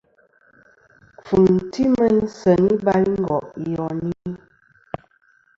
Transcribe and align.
Kfɨ̀m 1.25 1.47
ti 1.71 1.83
meyn 1.95 2.17
seyn 2.39 2.63
i 2.73 2.75
balingo' 2.85 3.49
iyoni. 3.65 4.13